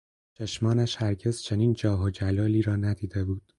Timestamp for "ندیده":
2.75-3.23